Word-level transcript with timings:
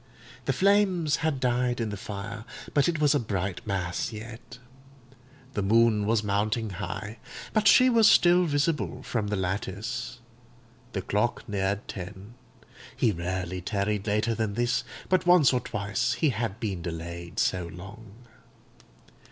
The 0.45 0.51
flames 0.51 1.17
had 1.17 1.39
died 1.39 1.79
in 1.79 1.89
the 1.91 1.95
fire, 1.95 2.43
but 2.73 2.89
it 2.89 2.99
was 2.99 3.13
a 3.13 3.19
bright 3.19 3.67
mass 3.67 4.11
yet; 4.11 4.57
the 5.53 5.61
moon 5.61 6.07
was 6.07 6.23
mounting 6.23 6.71
high, 6.71 7.19
but 7.53 7.67
she 7.67 7.87
was 7.87 8.09
still 8.09 8.45
visible 8.47 9.03
from 9.03 9.27
the 9.27 9.35
lattice; 9.35 10.17
the 10.93 11.03
clock 11.03 11.47
neared 11.47 11.87
ten; 11.87 12.33
he 12.95 13.11
rarely 13.11 13.61
tarried 13.61 14.07
later 14.07 14.33
than 14.33 14.55
this, 14.55 14.83
but 15.07 15.27
once 15.27 15.53
or 15.53 15.59
twice 15.59 16.13
he 16.13 16.29
had 16.31 16.59
been 16.59 16.81
delayed 16.81 17.37
so 17.37 17.67
long. 17.67 18.25